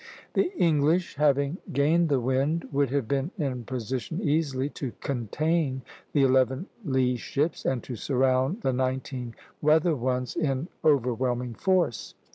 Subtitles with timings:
[0.33, 6.23] The English, having gained the wind, would have been in position easily to "contain" the
[6.23, 12.15] eleven lee ships, and to surround the nineteen weather ones in overwhelming force.